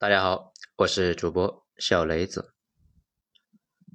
[0.00, 2.54] 大家好，我是主播小雷子。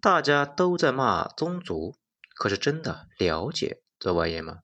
[0.01, 1.95] 大家都在骂宗族，
[2.35, 4.63] 可是真的了解这玩意吗？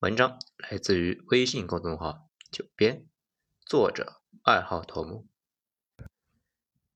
[0.00, 3.06] 文章来自于微信公众号“九编”，
[3.64, 5.28] 作者二号头目。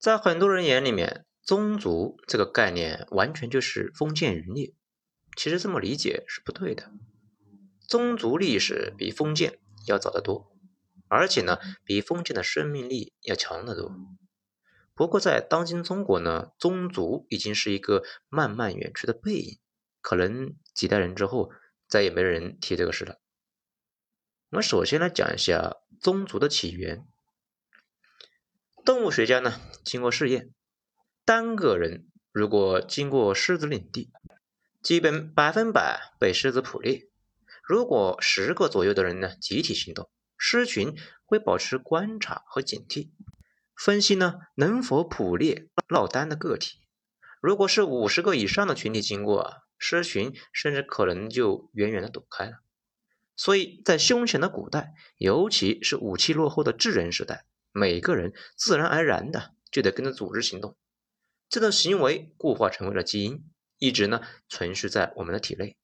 [0.01, 4.75] 在很多人眼里面，宗族这个概念完全就是封建余孽。
[5.37, 6.91] 其实这么理解是不对的。
[7.87, 10.53] 宗族历史比封建要早得多。
[11.09, 13.91] 而且呢，比封建的生命力要强得多。
[14.95, 19.59] 不过在当今中国呢，宗族已经是一个慢慢远去的背影，
[20.01, 21.51] 可能几代人之后
[21.87, 23.21] 再也没人提这个事了。
[24.51, 27.07] 我们首先来讲一下宗族的起源。
[28.85, 30.55] 动物学家呢，经过试验，
[31.25, 34.11] 单个人如果经过狮子领地，
[34.81, 37.11] 基本百分百被狮子捕猎；
[37.63, 40.09] 如果十个左右的人呢，集体行动。
[40.37, 43.11] 狮群会保持观察和警惕，
[43.75, 46.81] 分析呢能否捕猎落单的个体。
[47.41, 52.63] 如果是五十个以上的群体经过啊，狮群甚至可能就远远的躲开了。
[53.37, 60.77] 所以在凶险的古代，尤其是武器落后的智人时代，每个人自然而然的就得跟着组织行动，
[61.49, 63.45] 这种行为固化成为了基因，
[63.79, 65.77] 一直呢存续在我们的体内。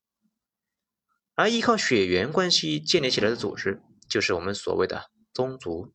[1.34, 3.82] 而依靠血缘关系建立起来的组织。
[4.12, 5.94] 就是我们所谓的宗族，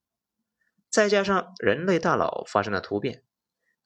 [0.90, 3.23] 再加上人类大脑发生了突变，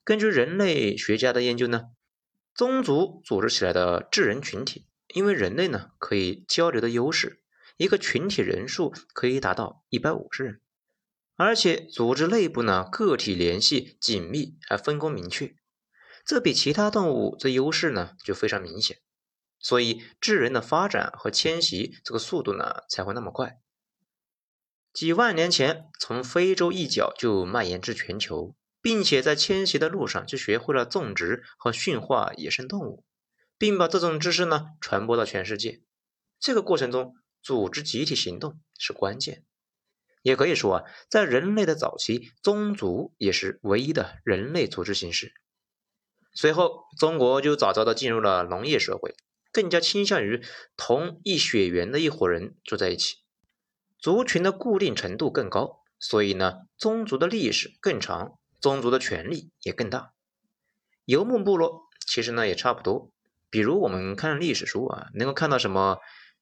[0.06, 1.90] 根据人类学家的研究呢，
[2.56, 7.44] 宗族组织起来的智人群体，因为人类呢可以交流的优势，
[7.76, 10.62] 一个群体人数可以达到一百五十人，
[11.36, 15.54] 而且组织内部呢个体联系紧密，还分工明确，
[16.26, 19.02] 这比其他动物这优势呢就非常明显，
[19.59, 23.59] 所以智人的发展和迁徙这个速度呢才会那么快。
[24.94, 33.06] 几万年前，从非洲一角就蔓延至全球，并且在迁徙的路上就学会了种植和驯化野生动物，
[33.58, 35.81] 并把这种知识呢传播到全世界。
[36.40, 39.46] 这个过程中，组织集体行动是关键。
[40.24, 45.34] 也可以说啊，在人类的早期，宗族也是唯一的人类组织形式。
[46.34, 49.16] 随后，中国就早早的进入了农业社会，
[49.53, 50.44] 更加倾向于
[50.75, 53.21] 同一血缘的一伙人住在一起。
[54.01, 60.13] 族群的固定程度更高，所以呢，宗族的历史更长，宗族的权力也更大。
[61.06, 63.12] 游牧部落其实呢也差不多，
[63.51, 66.00] 比如我们看历史书啊，能够看到什么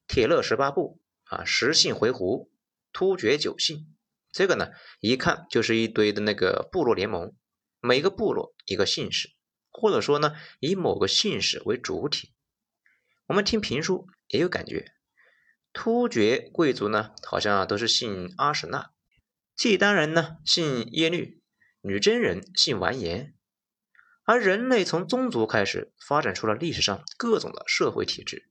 [0.08, 2.48] 铁勒十八部啊，十姓回鹘，
[2.94, 3.94] 突厥九姓，
[4.32, 7.34] 这个呢一看就是一堆的那个部落联盟，
[7.80, 9.28] 每个部落一个姓氏，
[9.70, 12.32] 或者说呢以某个姓氏为主体。
[13.26, 14.92] 我们听评书也有感觉。
[15.72, 18.90] 突厥贵族呢，好像都是姓阿史那；
[19.56, 21.40] 契丹人呢，姓耶律；
[21.80, 23.34] 女真人姓完颜。
[24.24, 28.48] 而人类从宗族开始发展出了历史上各种的社会体制，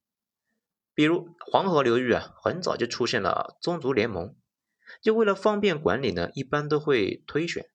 [0.94, 4.36] 比如黄河流域啊，很早就出现了宗族联盟。
[5.02, 7.70] 就为了方便管理呢，一般都会推选，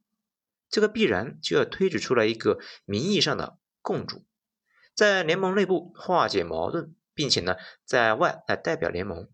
[0.69, 4.27] 这个必然就要推举出来一个名义上的共主，
[4.95, 9.31] 在联盟内部化解矛盾，并且呢，在外来代表联盟。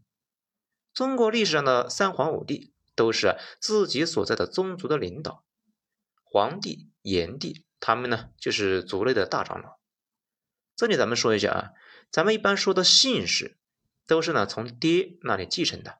[0.93, 5.45] 中国历史上的三皇五帝都是自己所在的宗族的领导，
[6.25, 9.79] 皇帝、炎帝，他们呢就是族内的大长老。
[10.77, 11.71] 这里咱们说一下啊，
[12.11, 13.59] 咱们一般说的姓氏
[14.07, 15.99] 都是呢从爹那里继承的，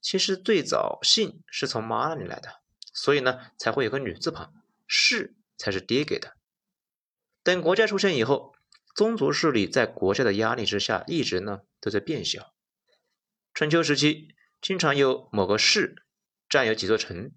[0.00, 2.60] 其实最早姓是从妈那里来的，
[2.92, 4.52] 所以呢才会有个女字旁，
[4.86, 6.36] 氏才是爹给的。
[7.42, 8.54] 等国家出现以后，
[8.94, 12.52] 宗族势力在国家的压力之下，一直呢都在变小。
[13.52, 16.02] 春秋时期，经常有某个氏
[16.48, 17.32] 占有几座城，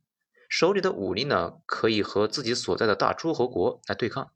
[0.47, 4.31] 手里的武力呢，可以和自己所在的大诸侯国来对抗。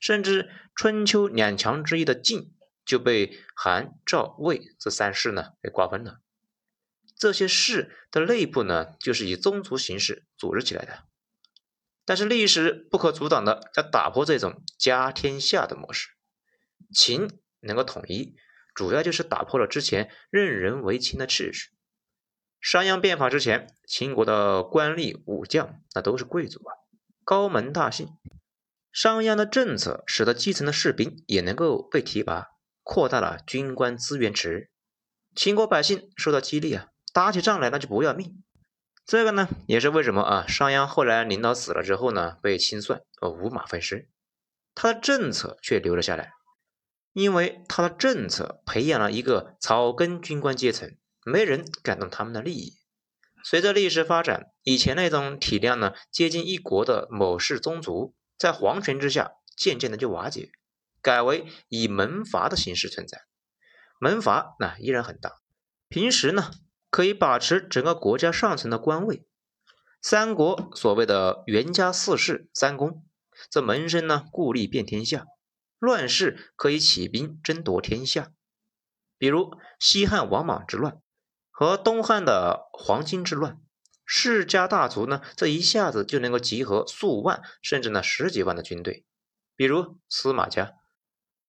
[0.00, 2.54] 甚至春秋两强之一的晋，
[2.84, 6.20] 就被韩、赵、魏这三氏呢给瓜分了。
[7.16, 11.04] 这些氏的内部呢，就是以宗族形式组织起来的。
[12.04, 16.08] 但是历史不可阻挡的要打破这种家天下的模式，
[16.92, 17.28] 秦
[17.60, 18.34] 能够统一。
[18.74, 21.70] 主要就是打破了之前任人唯亲的秩序。
[22.60, 26.70] 商鞅变法之前，秦国的官吏武将那都是贵族啊，
[27.24, 28.08] 高门大姓。
[28.92, 32.48] 商鞅的政策使得基层的士兵也能够被提拔，
[32.82, 34.70] 扩大了军官资源池。
[35.34, 38.44] 秦国百姓受到激励啊，打起仗来那就不要命。
[39.04, 44.08] 这个呢，也是为什么啊，商鞅后来领导死了之后呢，被清算，呃，五马分尸，
[44.74, 46.32] 他的政策却留了下来。
[47.12, 52.78] 因为他的政策培养了一个草根军官阶层，没人敢动他们的利益，
[53.44, 60.50] 随着历史发展，以前那种体量呢接近一国的某氏宗族，在皇权之下渐渐的就瓦解，
[61.00, 63.22] 改为以门阀的形式存在。
[63.98, 65.40] 门阀那依然很大，
[65.88, 66.50] 平时呢
[66.90, 69.26] 可以把持整个国家上层的官位。
[70.00, 73.04] 三国所谓的袁家四世三公，
[73.48, 75.26] 这门生呢故吏遍天下，
[75.82, 78.30] 乱世可以起兵争夺天下。
[79.18, 81.00] 比如西汉王莽之乱。
[81.54, 83.60] 和东汉的黄巾之乱，
[84.06, 89.04] 世家大族呢，这一下子就能够集合数万甚至呢十几万的军队。
[89.54, 90.72] 比如司马家，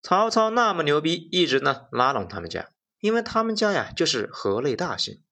[0.04, 2.70] 曹操那么牛逼，一直呢拉拢他们家，
[3.00, 5.24] 因为他们家呀就是河内大姓。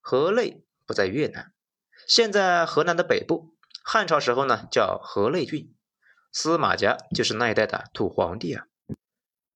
[0.00, 1.52] 河内不在越南，
[2.08, 3.54] 现在河南的北部。
[3.84, 5.74] 汉朝时候呢叫河内郡，
[6.34, 8.66] 司马家就是那一代的土皇帝啊。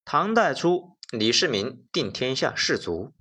[0.05, 3.13] 唐代初，李世民定天下士族。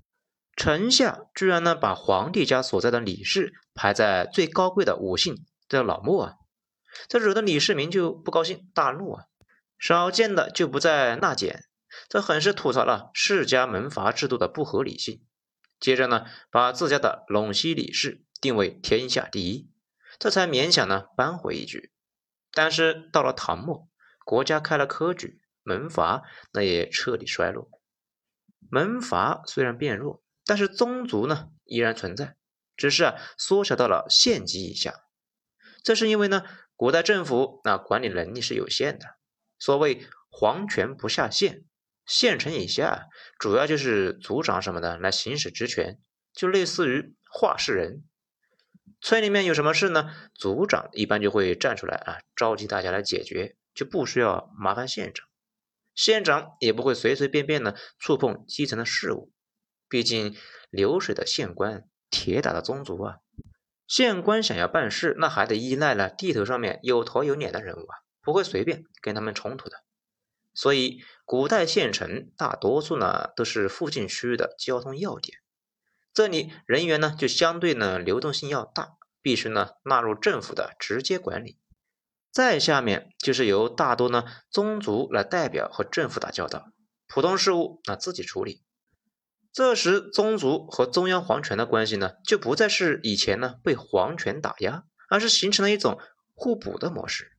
[0.54, 6.34] 臣下居然呢把皇帝家所在的李氏排在最高贵的五姓，这老莫啊，
[7.08, 9.24] 这惹得李世民就不高兴，大怒啊，
[9.76, 11.64] 少见的就不再纳谏，
[12.08, 15.24] 这很是吐槽了世家门阀制度的不合理性。
[15.80, 19.68] 接着呢，把自家的陇西李氏定为天下第一，
[20.18, 21.92] 这才勉强呢扳回一局。
[22.58, 23.88] 但是到了唐末，
[24.24, 27.70] 国家开了科举，门阀那也彻底衰落。
[28.68, 30.24] 门阀虽然变弱。
[30.44, 32.34] 但是宗族呢依然存在，
[32.74, 34.92] 只是啊缩小到了县级以下。
[35.84, 36.42] 这是因为呢
[36.74, 39.06] 古代政府那管理能力是有限的，
[39.60, 41.64] 所谓皇权不下县，
[42.06, 43.06] 县城以下
[43.38, 46.00] 主要就是族长什么的来行使职权，
[46.32, 48.07] 就类似于话事人。
[49.00, 55.26] 村里面有什么事呢，族长一般就会站出来啊召集大家来解决，就不需要麻烦县长，
[55.94, 59.32] 县长也不会随随便便的触碰基层的事务。
[59.88, 60.36] 毕竟
[60.70, 63.16] 流水的县官，铁打的宗族啊！
[63.86, 69.82] 县官想要办事，那还得依赖了地头上面有头有脸的人物啊，不会随便跟他们冲突的。
[70.52, 75.38] 所以，古代县城大多数呢都是附近区域的交通要点，
[76.18, 81.60] 这里人员呢就相对呢流动性要大，必须呢纳入政府的直接管理。
[82.32, 86.72] 再下面就是由大多呢宗族来代表和政府打交道，
[87.06, 88.64] 普通事务那自己处理。
[89.52, 96.00] 这时，宗族和中央皇权的关系呢，就不再是以前呢被皇权打压，而是形成了一种
[96.34, 97.30] 互补的模式。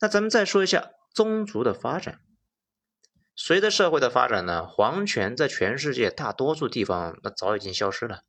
[0.00, 2.22] 那咱们再说一下宗族的发展。
[3.40, 8.24] 随着社会的发展呢，皇权在全世界大多数地方那早已经消失了，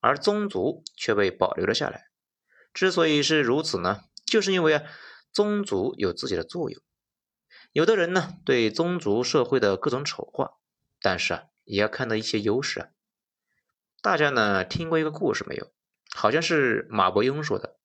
[0.00, 2.08] 而宗族却被保留了下来。
[2.74, 4.82] 之所以是如此呢，就是因为啊，
[5.32, 6.82] 宗族有自己的作用。
[7.70, 10.54] 有的人呢，对宗族社会的各种丑化，
[11.00, 11.44] 但是啊。
[11.64, 12.88] 也要看到一些优势啊！
[14.02, 15.70] 大家呢听过一个故事没有？
[16.12, 17.76] 好像是马伯庸说的，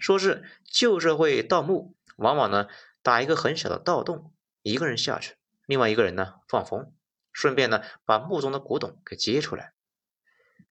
[0.00, 2.66] 说是旧社会盗墓，往往呢
[3.00, 5.36] 打一个很小的盗洞，一个人下去，
[5.68, 6.94] 另外一个人呢放风，
[7.30, 9.74] 顺便呢把墓中的古董给接出来。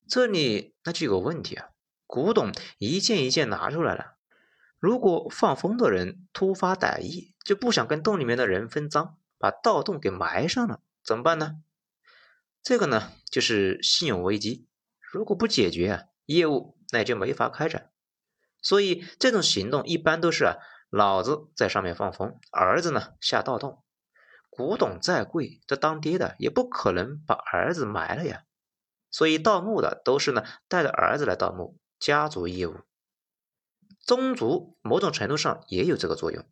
[0.07, 1.69] 这里那就有个问题啊，
[2.07, 4.15] 古董一件一件拿出来了，
[4.79, 11.61] 如果放风的人突发歹意，就不想跟洞里面的人分赃，把盗洞给埋上了，怎么办呢？
[12.63, 14.65] 这个呢，就是信用危机。
[14.99, 17.91] 如果不解决啊，业务那也就没法开展。
[18.63, 20.55] 所以这种行动一般都是啊，
[20.89, 23.83] 老子在上面放风，儿子呢下盗洞。
[24.57, 28.41] 古董再贵，这当爹的也不可能把儿子埋了呀。
[29.11, 32.77] 所以盗墓的都是呢带着儿子来盗墓，家族业务。
[34.01, 36.43] 宗族某种程度上也有这个作用，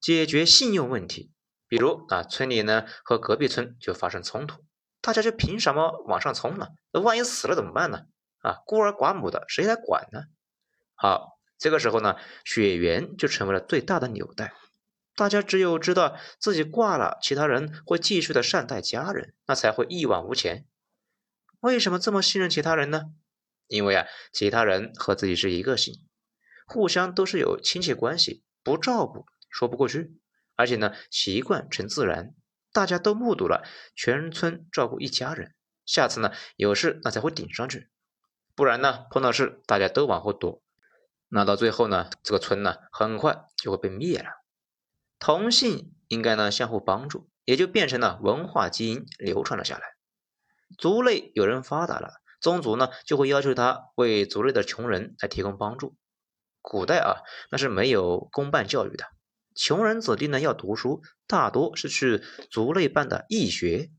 [0.00, 1.32] 解决信用问题。
[1.66, 4.62] 比如啊，村里呢和隔壁村就发生冲突。
[5.00, 6.68] 大家就凭什么往上冲呢？
[6.92, 8.02] 那万一死了怎么办呢？
[8.38, 10.26] 啊，孤儿寡母的谁来管呢？
[10.94, 14.54] 好，这个时候呢，血缘就成为了最大的纽带。
[15.14, 20.66] 大家只有知道自己挂了，其他人会继续的善待家人，那才会一往无前。
[21.60, 23.12] 为什么这么信任其他人呢？
[23.68, 26.06] 因为啊，其他人和自己是一个姓，
[26.66, 30.18] 互相都是有亲戚关系，不照顾说不过去，
[30.56, 32.34] 而且呢，习惯成自然。
[32.72, 33.62] 大家都目睹了
[33.94, 35.54] 全村照顾一家人，
[35.84, 37.90] 下次呢有事那才会顶上去，
[38.54, 40.62] 不然呢碰到事大家都往后躲，
[41.28, 44.41] 那到最后呢这个村呢很快就会被灭了。
[45.22, 49.94] 同姓应该呢相互帮助，也就变成了文化基因流传了下来。
[50.76, 55.94] 族内有人发达了，宗族呢就会要求他为族内的穷人来提供帮助。
[56.60, 59.04] 古代啊那是没有公办教育的。
[59.54, 63.92] 穷人子弟呢要读书，大多是去族内办的义学。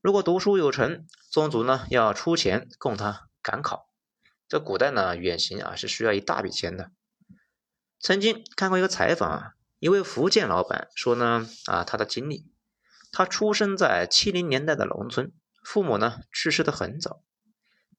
[0.00, 3.90] 如果读书有成，宗族呢要出钱供他赶考。
[4.48, 6.90] 这古代呢，远行啊是需要一大笔钱的。
[8.00, 12.46] 曾经看过一个采访啊，一位福建老板说呢，啊他的经历，
[13.10, 15.32] 他出生在七零年代的农村，
[15.64, 17.24] 父母呢去世的很早，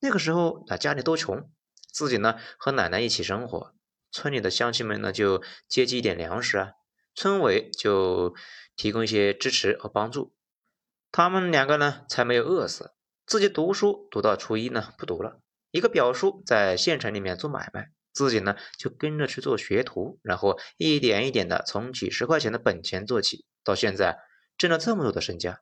[0.00, 1.46] 那个时候啊家里都穷，
[1.92, 3.74] 自己呢和奶奶一起生活，
[4.10, 6.70] 村里的乡亲们呢就接济一点粮食啊，
[7.14, 8.34] 村委就
[8.76, 10.34] 提供一些支持和帮助，
[11.12, 12.94] 他们两个呢才没有饿死。
[13.26, 15.38] 自己读书读到初一呢不读了，
[15.70, 17.90] 一个表叔在县城里面做买卖。
[18.14, 24.20] 自己呢就跟着去做学徒，然后一点一点的从几十块钱的本钱做起，到现在
[24.56, 25.60] 挣了这么多的身家。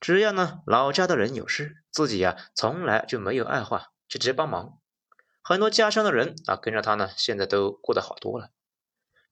[0.00, 4.78] 只要呢老家的人有事，自己呀从来就没有爱话，就直接帮忙。
[5.42, 8.50] 很多家乡的人啊跟着他呢，现在都过得好多了。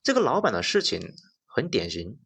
[0.01, 1.13] 这个老板的事情
[1.45, 2.17] 很典型。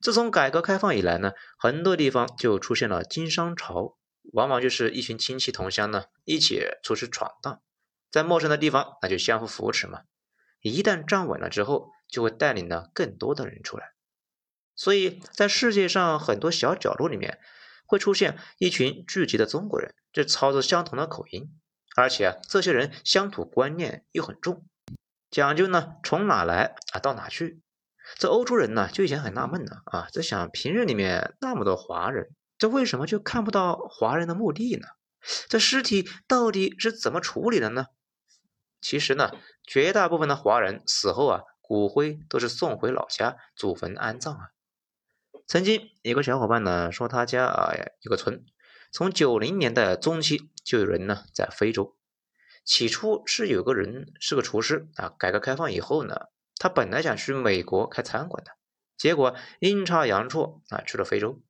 [0.00, 3.96] 自从改革开放以来呢，很多地方就出现了经商潮，
[4.32, 7.62] 往往就是一群亲戚同乡呢一起出去闯荡。
[8.10, 10.02] 在陌生的地方，那就相互扶持嘛。
[10.60, 13.92] 一旦站稳了之后，就会带领呢更多的人出来。
[14.74, 17.38] 所以在世界上很多小角落里面，
[17.86, 21.58] 会出现一群聚集的中国人，这操着相同的口音，
[21.96, 24.66] 而且啊，这些人乡土观念又很重，
[25.30, 27.60] 讲究呢从哪来啊到哪去。
[28.18, 34.86] 这欧洲人呢就以前很纳闷呢啊，在想平日里面那么多华人，这为什么就看不到华人的墓地呢？
[35.48, 37.86] 这尸体到底是怎么处理的呢？
[38.88, 39.32] 其实呢，
[39.66, 44.50] 绝大部分的华人死后啊，骨灰都是送回老家祖坟安葬啊。
[45.48, 48.44] 曾经有个小伙伴呢说，他家啊有个村，
[48.92, 51.96] 从九零年代中期就有人呢在非洲。
[52.64, 58.52] 起初是有个人是个厨师啊，改革开放以后呢，他本来想去美国开餐馆的，
[58.96, 61.42] 结果阴差阳错啊去了非洲，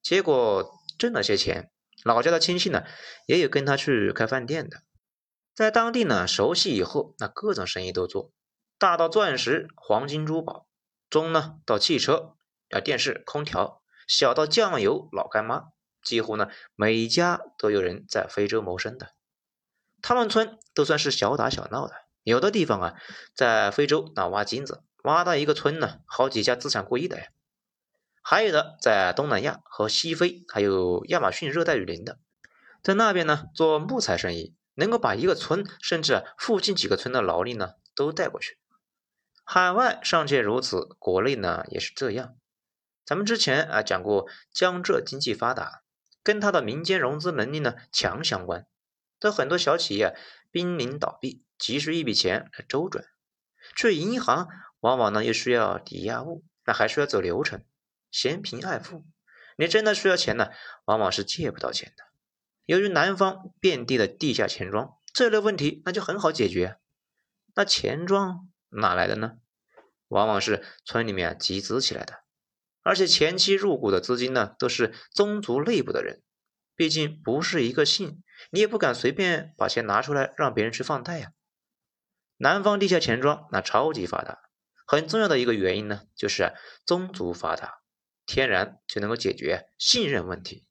[0.00, 1.72] 结果挣了些钱。
[2.04, 2.84] 老家的亲戚呢，
[3.26, 4.82] 也有跟他去开饭店的，
[5.58, 8.30] 在当地呢熟悉以后，那各种生意都做，
[8.78, 10.68] 大到钻石、黄金、珠宝，
[11.10, 12.36] 中呢到汽车、
[12.70, 15.64] 啊电视、空调，小到酱油、老干妈，
[16.00, 19.08] 几乎呢每家都有人在非洲谋生的。
[20.00, 22.94] 他们村都算是小打小闹的，有的地方啊
[23.34, 27.26] 在非洲那挖金子，挖到一个村呢，好几家资产过亿的呀。
[28.22, 32.20] 还有的在东南亚和西非，还有亚马逊热带雨林的，
[32.80, 38.58] 在那边呢做木材生意，能够把一个村甚至附近几个村的劳力呢都带过去。
[39.44, 42.36] 海外尚且如此，国内呢也是这样。
[43.04, 45.82] 咱们之前啊讲过，江浙经济发达，
[46.22, 48.66] 跟它的民间融资能力呢强相关。
[49.18, 50.16] 但很多小企业
[50.52, 53.04] 濒临倒闭，急需一笔钱来周转，
[53.74, 57.64] 去银行往往呢又需要抵押物，那还需要走流程。
[58.12, 59.04] 嫌贫爱富，
[59.56, 60.50] 你真的需要钱呢，
[60.84, 62.04] 往往是借不到钱的。
[62.68, 66.76] 由于南方遍地的地下钱庄，这类问题那就很好解决。
[67.54, 69.38] 那钱庄哪来的呢？
[70.08, 72.24] 往往是村里面集资起来的，
[72.82, 76.22] 而且前期入股的资金呢，都是宗族内部的人。
[76.76, 81.32] 毕竟不是一个姓，你也不敢随便把钱拿出来让别人去放贷呀。
[82.36, 84.38] 南方地下钱庄那超级发达，
[84.86, 86.52] 很重要的一个原因呢，就是
[86.84, 87.80] 宗族发达。
[88.26, 90.66] 天然就能够解决信任问题。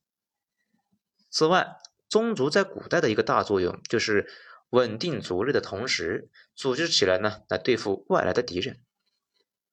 [1.32, 1.76] 此外，
[2.10, 4.30] 宗族在古代的一个大作用就是
[4.70, 8.80] 稳定族内的同时，组织起来呢来对付外来的敌人。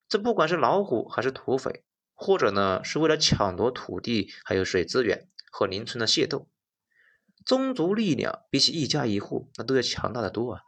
[0.08, 6.48] 这不管是老虎还是土匪，或者呢是为了抢夺土地还有水资源和邻村的械斗，
[7.44, 10.60] 宗族力量比起一家一户那都要强大的多啊。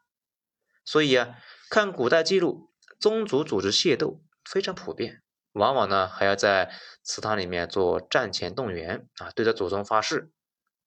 [0.85, 1.37] 所以啊，
[1.69, 5.23] 看古代记录，宗族组织械斗非常普遍。
[5.53, 6.71] 往往呢还要在
[7.03, 10.31] 祠堂里面做战前动员啊，对着祖宗发誓。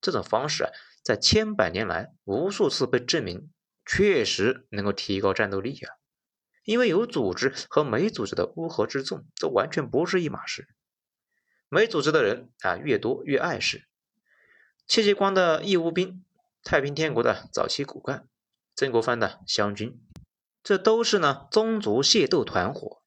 [0.01, 0.72] 这种方式啊，
[1.03, 3.51] 在千百年来无数次被证明，
[3.86, 5.94] 确实能够提高战斗力啊。
[6.63, 10.68] 因为有组织和没组织的乌合之众，这完全不是一码事。
[11.68, 13.88] 没组织的人啊越多越碍事。
[14.88, 16.24] 戚继光的义乌兵，
[16.63, 18.27] 太平天国的早期骨干，
[18.75, 20.00] 曾国藩的湘军，
[20.63, 23.01] 这都是呢宗族械斗团伙。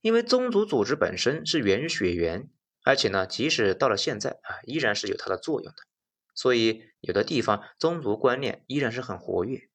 [0.00, 2.48] 因为宗族组织本身是源于血缘，
[2.84, 5.82] 而且呢，即使到了现在啊，依然是有它的作用的。
[6.40, 9.68] 所以有的地方宗族观念依然是很活跃。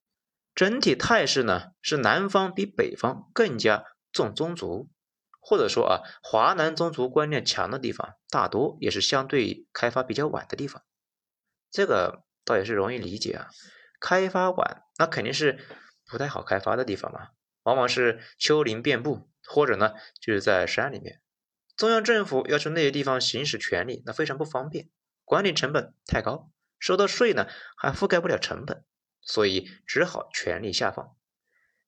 [0.55, 4.89] 整体态势呢，是南方比北方更加重宗族，
[5.39, 10.81] 或者说啊，华南宗族观念强的地方，大多也是相对开发比较晚的地方。
[11.69, 13.49] 这个倒也是容易理解啊，
[13.99, 15.59] 开发晚，那肯定是
[16.09, 17.27] 不太好开发的地方嘛，
[17.63, 19.29] 往往是丘陵遍布。
[19.47, 21.21] 或者呢，就是在山里面，
[21.77, 24.89] 中央政府要去那些地方行使权力，那非常不方便，
[25.23, 26.49] 管理成本太高，
[26.85, 28.85] 收的税呢还覆盖不了成本，
[29.19, 31.15] 所以只好权力下放。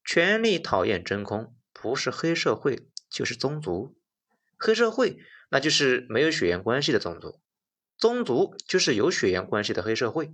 [0.03, 3.95] 权力讨厌真空，不是黑社会就是宗族。
[4.57, 5.19] 黑社会
[5.51, 7.39] 那就是没有血缘关系的宗族，
[7.99, 10.33] 宗族就是有血缘关系的黑社会。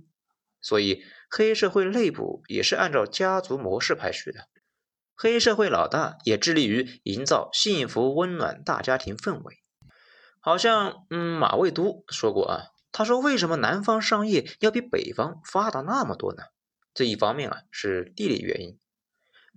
[0.62, 4.48] 所以黑社会内部也是按照家族模式排序的。
[5.14, 9.58] 黑社会老大也致力于营造幸福温暖大家庭氛围。
[10.40, 16.44] 好像嗯，马未都说过啊，他说为什么南方商业要比北方发达那么多呢？
[16.94, 18.78] 这一方面啊是地理原因。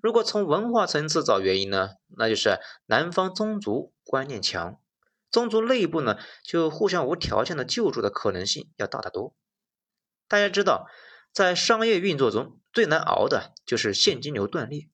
[0.01, 4.81] 如果从文化层次找原因呢，那就是南方宗族观念强，
[5.29, 9.35] 宗族内部呢就互相无条件的救助的可能性要大得多。
[10.27, 10.87] 大家知道，
[11.31, 14.89] 在商业运作中最难熬的就是现金流断裂。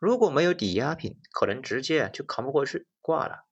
[0.00, 3.46] 如果没有抵押品，可能直接就扛不过去挂了。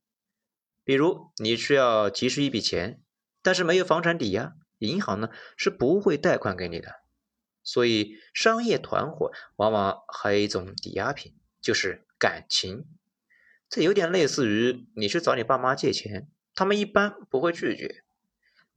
[0.83, 3.02] 比如你需要急需一笔钱，
[3.43, 6.97] 但是没有房产抵押，银行呢是不会贷款给你的。
[7.65, 12.87] 所以商业团伙往往还有一种抵押品，就是感情。
[13.69, 18.05] 这有点类似于你去找你爸妈借钱，他们一般不会拒绝。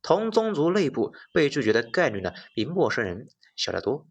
[0.01, 4.07] 同宗族内部被拒绝的概率呢，比陌生人小得多。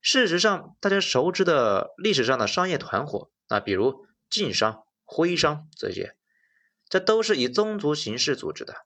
[0.00, 6.16] 事实上，大家熟知的历史上的商业团伙，那比如晋商、徽商这些，
[6.88, 8.84] 这都是以宗族形式组织的。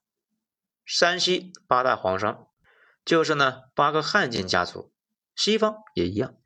[0.91, 2.49] 山西八大皇商
[3.05, 4.91] 就是呢八个汉奸家族，
[5.37, 6.37] 西方也一样。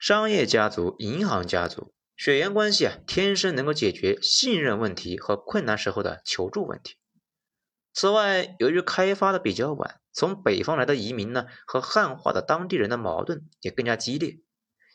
[0.00, 6.96] 商业家族、银行家族，血缘关系啊，天生能够解决信任问题和困难时候的求助问题。
[7.94, 14.40] 此外，由于开发的比较晚，从北方来的移民呢和汉化的当地人的矛盾也更加激烈，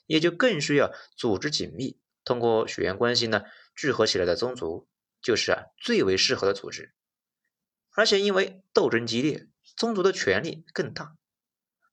[0.07, 3.43] 也就更需要组织紧密、通过血缘关系呢
[3.77, 4.89] 聚合起来的宗族，
[5.21, 6.93] 就是啊最为适合的组织。
[7.95, 11.15] 而且因为斗争激烈，宗族的权力更大，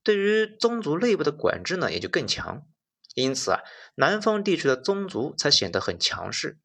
[0.02, 2.66] 对于宗族内部的管制呢也就更强。
[3.14, 3.60] 因此啊，
[3.94, 6.58] 南方地区的宗族才显得很强势。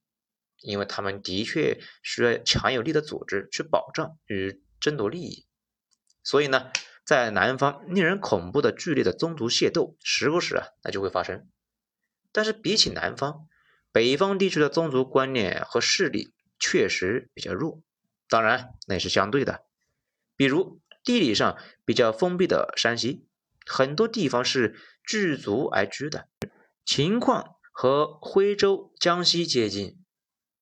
[0.62, 5.46] 因为他们的确需要强有力的组织去保障与争夺利益，
[6.24, 6.72] 所以呢，
[7.06, 11.48] 在南方令人恐怖的剧烈的宗族械斗时不时啊，那就会发生。
[12.32, 13.48] 但是比起南方，
[13.92, 17.84] 北方地区的宗族观念和势力确实比较弱，
[18.30, 19.66] 当然那也是相对的。
[20.36, 23.28] 比如地理上比较封闭的山西，
[23.66, 26.28] 很多地方是聚族而居的，
[26.84, 29.98] 情况和徽州、江西接近。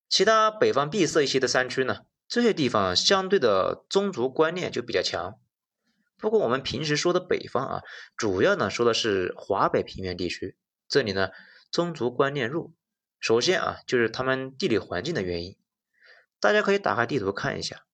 [0.09, 5.39] 其他北方闭塞一些的山区呢，这些地方相对的宗族观念就比较强。
[6.17, 7.81] 不过我们平时说的北方啊，
[8.15, 10.55] 主要呢说的是华北平原地区，
[10.87, 11.29] 这里呢
[11.71, 12.71] 宗族观念弱。
[13.19, 15.57] 首先啊，就是他们地理环境的原因。
[16.43, 17.85] 大家可以打开地图看一下，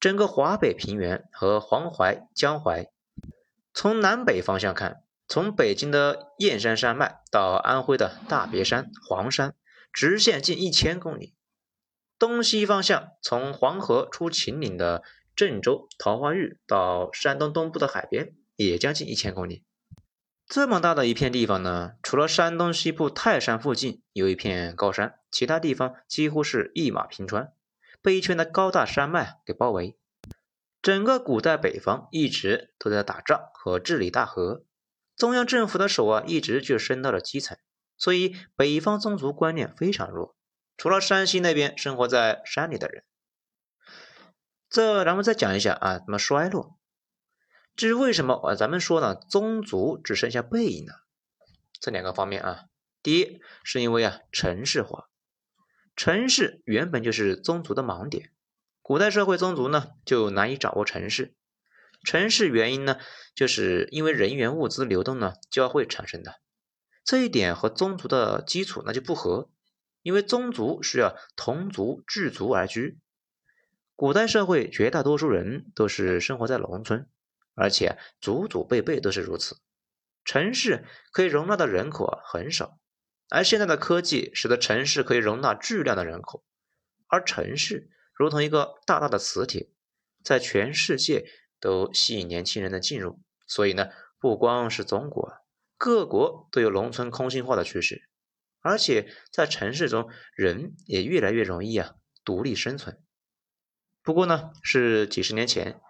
[0.00, 2.90] 整个华北平原和黄淮、江淮，
[3.72, 9.54] 从南北方向看，从北京的燕山山脉到安徽的大别山、黄山，
[9.92, 11.36] 直线近一千公里。
[12.18, 15.04] 东西方向，从黄河出秦岭的
[15.36, 19.62] 郑州、桃花峪到山东东部的海边，也将近一千公里。
[20.48, 27.52] 这么大的一片地方呢，除了山东西部泰山附近有一片高山，其他地方几乎是一马平川，
[28.02, 29.96] 被一圈的高大山脉给包围。
[30.82, 34.64] 整个古代北方一直都在打仗和治理大河，
[35.16, 37.56] 中央政府的手啊，一直就伸到了基层，
[37.96, 40.36] 所以北方宗族观念非常弱。
[40.76, 43.04] 除了山西那边生活在山里的人，
[44.68, 46.76] 这咱们再讲一下啊，怎么衰落？
[47.76, 50.92] 至于为什么啊，咱们说呢，宗族只剩下背影呢？
[51.80, 52.64] 这两个方面啊，
[53.02, 55.08] 第一是因为啊，城市化，
[55.94, 58.32] 城市原本就是宗族的盲点，
[58.80, 61.34] 古代社会宗族呢就难以掌握城市，
[62.04, 62.98] 城市原因呢，
[63.34, 66.40] 就是因为人员物资流动呢交汇产生的，
[67.04, 69.50] 这一点和宗族的基础那就不合。
[70.02, 72.98] 因为宗族需要同族聚族而居，
[73.94, 77.06] 古代社会绝大多数人都是生活在农村，
[77.54, 79.58] 而且祖祖辈辈都是如此。
[80.24, 82.80] 城市可以容纳的人口很少，
[83.34, 86.44] 而现在的科技使得城市可以容纳巨量的人口，
[87.06, 89.70] 而城市如同一个大大的磁铁，
[90.22, 91.24] 在全世界
[91.58, 93.18] 都吸引年轻人的进入。
[93.46, 93.88] 所以呢，
[94.20, 95.32] 不光是中国，
[95.78, 98.06] 各国都有农村空心化的趋势。
[98.60, 103.00] 而且在城市中，人也越来越容易啊独立生存。
[104.02, 105.80] 不过呢，是几十年前，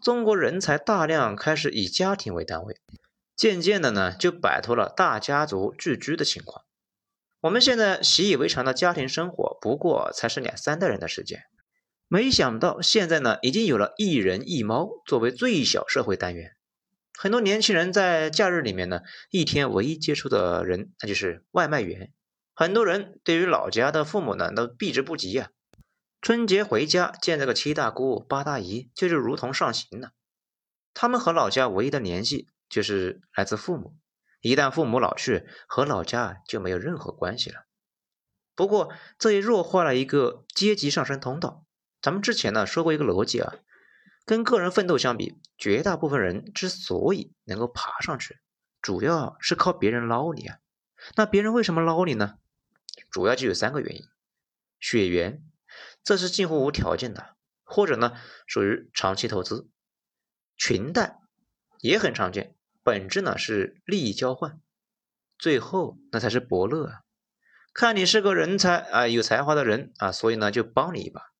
[0.00, 2.80] 中国人才大量开始以家庭为单位，
[3.34, 6.64] 渐渐的呢就摆脱了大家族聚居的情况。
[7.42, 11.42] 我们现在习以为常的家庭生活，不过才是两三代人的时间。
[12.06, 16.52] 没想到现在呢，已经有了一人一猫作为最小社会单元。
[17.18, 22.12] 很多年轻人在假日里面呢，一天唯一接触的人那就是外卖员。
[22.54, 25.50] 很多人对于老家的父母呢，都避之不及呀。
[26.20, 30.12] 春节回家见这个七大姑八大姨，就是如同上刑了。
[30.94, 33.96] 他们和老家唯一的联系就是来自父母，
[34.42, 37.64] 一旦父母老去，和老家就没有任何关系了。
[38.54, 41.64] 不过这也弱化了一个阶级上升通道。
[42.02, 43.54] 咱们之前呢说过一个逻辑啊，
[44.26, 48.40] 跟个人奋斗相比，绝大部分人之所以能够爬上去，
[48.82, 50.58] 主要是靠别人捞你啊。
[51.14, 52.38] 那别人为什么捞你呢？
[53.10, 54.02] 主要就有三个原因：
[54.80, 55.42] 血缘，
[56.02, 59.68] 这是近乎无条件的，或者呢属于长期投资；
[60.56, 61.20] 裙带
[61.78, 64.60] 也很常见，本质呢是利益交换；
[65.38, 67.00] 最后那才是伯乐啊，
[67.72, 71.32] 看你是个人才啊，有才华的人啊，所以呢就帮你一把。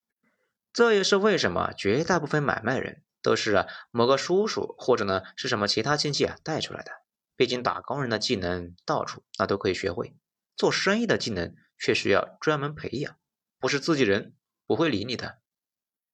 [0.71, 6.91] 这也是为什么绝大部分买卖人都是啊某个叔叔或者呢是什么其他亲戚啊带出来的。
[7.35, 10.15] 毕竟打工人的技能到处那都可以学会，
[10.55, 13.15] 做生意的技能却需要专门培养，
[13.59, 14.33] 不是自己人
[14.65, 15.39] 不会理你的。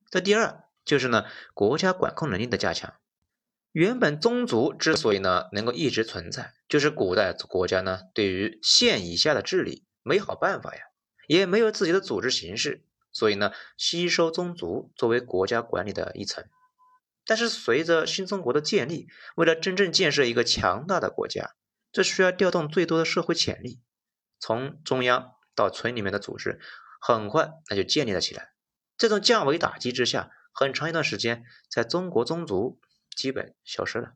[0.10, 2.99] 这第二就是呢国家管控能力的加强。
[3.72, 10.82] 原本宗族之所以呢能够一直存在，就是古代国家呢对于县以下的治理没好办法呀，
[11.28, 16.44] 也没有自己的组织形式，所以呢吸收宗族作为国家管理的一层。
[17.26, 21.54] 但是随着新中国的建立，为了真正建设一个强大的国家，
[21.92, 23.82] 这需要调动最多的社会潜力，
[24.40, 26.60] 从中央到村里面的组织，
[27.00, 28.50] 很快那就建立了起来。
[28.98, 32.80] 这种降维打击之下，很长一段时间，在中国宗族
[33.20, 34.14] 基本消失了。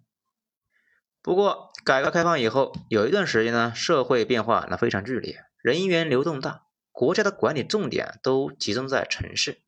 [1.22, 6.62] 不过改革开放以后，有一段时间呢，社会变化那非常剧烈，人员流动大，
[6.94, 9.60] 国家的管理重点都集中在城市。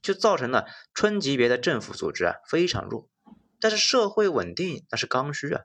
[0.00, 3.08] 就造成了村级别的政府组织啊非常弱，
[3.58, 5.62] 但是社会稳定那是刚需啊，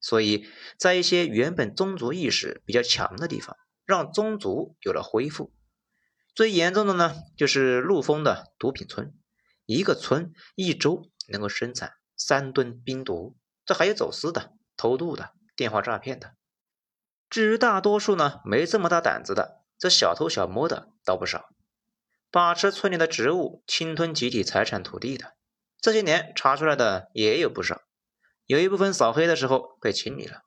[0.00, 5.54] 所以在一些原本宗族意识比较强的地方，让宗族有了恢复。
[6.34, 9.14] 最严重的呢就是陆丰的毒品村，
[9.66, 16.34] 一个村一周能够生产三吨冰毒，这还有走私的、偷渡的、电话诈骗的。
[17.28, 21.48] 至于大多数呢没这么大胆子的，这小偷小摸的倒不少。
[22.30, 25.34] 把持村里的职务、侵吞集体财产土地的，
[25.80, 27.82] 这些年查出来的也有不少，
[28.44, 30.42] 有一部分扫黑的时候被清理了。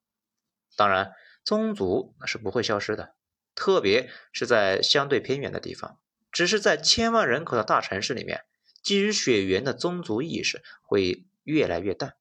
[0.75, 1.11] 当然，
[1.43, 3.15] 宗族那是不会消失的，
[3.55, 5.99] 特别是在相对偏远的地方。
[6.31, 8.45] 只是在千万人口的大城市里面，
[8.83, 12.15] 基于血缘的宗族意识会越来越淡，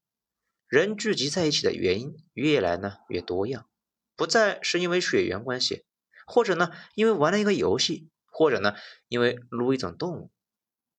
[0.67, 3.69] 人聚集在一起的原因越来呢越多样，
[4.15, 5.85] 不再是因为血缘关系，
[6.25, 8.09] 或者呢因为玩了一个游戏。
[8.31, 8.75] 或者呢，
[9.09, 10.31] 因为撸一种动物，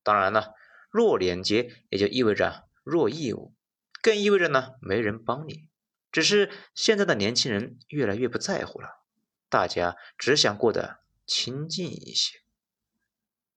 [0.03, 0.53] 当然了，
[0.91, 3.55] 弱连接也就意味着弱义务，
[4.03, 5.71] 更意味着呢没人帮你。
[6.13, 9.01] 只是现在的年轻人越来越不在乎了，
[9.49, 12.41] 大家只想过得清静一些。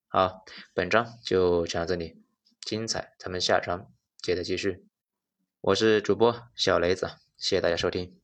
[0.08, 2.24] 好，本章就讲到这里，
[2.62, 3.92] 精彩咱们下章
[4.24, 4.86] 接着继续。
[5.60, 8.23] 我是主播小雷子，谢谢大家收听。